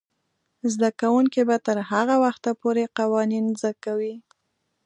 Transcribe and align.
زده 0.73 0.89
کوونکې 1.01 1.41
به 1.49 1.57
تر 1.67 1.77
هغه 1.91 2.15
وخته 2.23 2.51
پورې 2.61 2.83
قوانین 2.97 3.45
زده 3.61 3.73
کوي. 3.85 4.15